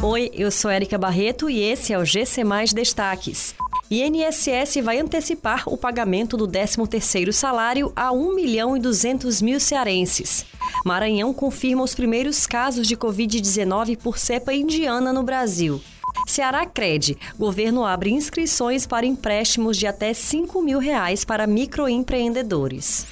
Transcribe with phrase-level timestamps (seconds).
[0.00, 3.56] Oi, eu sou Erika Barreto e esse é o GC Mais Destaques.
[3.90, 10.46] INSS vai antecipar o pagamento do 13º salário a 1 milhão e 200 mil cearenses.
[10.84, 15.80] Maranhão confirma os primeiros casos de Covid-19 por cepa indiana no Brasil.
[16.28, 17.18] Ceará Cred.
[17.36, 23.04] Governo abre inscrições para empréstimos de até 5 mil reais para microempreendedores.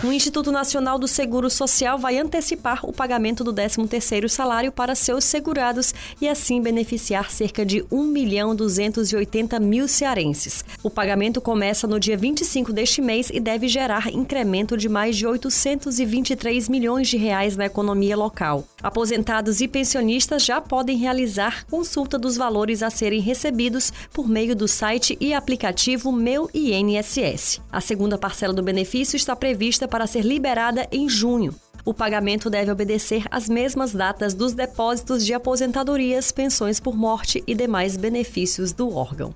[0.00, 5.24] O Instituto Nacional do Seguro Social vai antecipar o pagamento do 13º salário para seus
[5.24, 10.64] segurados e assim beneficiar cerca de 1 milhão 280 mil cearenses.
[10.84, 15.26] O pagamento começa no dia 25 deste mês e deve gerar incremento de mais de
[15.26, 18.68] 823 milhões de reais na economia local.
[18.80, 24.68] Aposentados e pensionistas já podem realizar consulta dos valores a serem recebidos por meio do
[24.68, 27.60] site e aplicativo Meu INSS.
[27.72, 31.54] A segunda parcela do benefício está prevista para ser liberada em junho.
[31.84, 37.54] O pagamento deve obedecer às mesmas datas dos depósitos de aposentadorias, pensões por morte e
[37.54, 39.32] demais benefícios do órgão.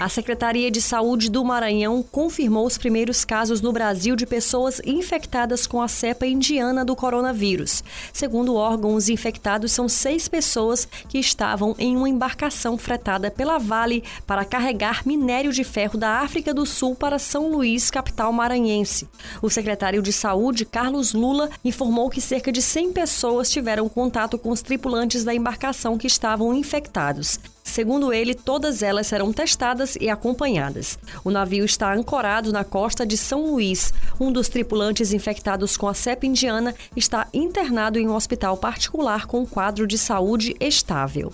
[0.00, 5.66] A Secretaria de Saúde do Maranhão confirmou os primeiros casos no Brasil de pessoas infectadas
[5.66, 7.84] com a cepa indiana do coronavírus.
[8.10, 13.58] Segundo o órgão, os infectados são seis pessoas que estavam em uma embarcação fretada pela
[13.58, 19.06] Vale para carregar minério de ferro da África do Sul para São Luís, capital maranhense.
[19.42, 24.48] O secretário de Saúde, Carlos Lula, informou que cerca de 100 pessoas tiveram contato com
[24.48, 27.38] os tripulantes da embarcação que estavam infectados.
[27.70, 30.98] Segundo ele, todas elas serão testadas e acompanhadas.
[31.22, 33.94] O navio está ancorado na costa de São Luís.
[34.18, 39.42] Um dos tripulantes infectados com a cepa indiana está internado em um hospital particular com
[39.42, 41.32] um quadro de saúde estável.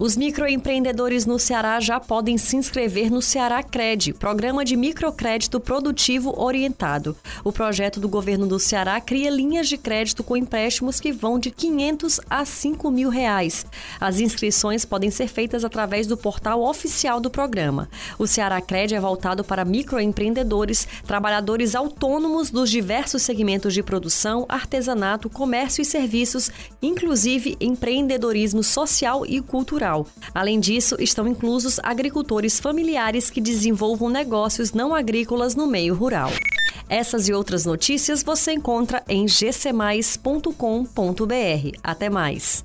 [0.00, 6.40] Os microempreendedores no Ceará já podem se inscrever no Ceará Cred, programa de microcrédito produtivo
[6.40, 7.16] orientado.
[7.42, 11.50] O projeto do governo do Ceará cria linhas de crédito com empréstimos que vão de
[11.50, 13.66] 500 a 5 mil reais.
[14.00, 17.90] As inscrições podem ser feitas através do portal oficial do programa.
[18.20, 25.28] O Ceará Cred é voltado para microempreendedores, trabalhadores autônomos dos diversos segmentos de produção, artesanato,
[25.28, 30.06] comércio e serviços, inclusive empreendedorismo social e cultural rural.
[30.34, 36.30] Além disso, estão inclusos agricultores familiares que desenvolvam negócios não agrícolas no meio rural.
[36.88, 40.52] Essas e outras notícias você encontra em gcmais.com.br.
[41.82, 42.64] Até mais!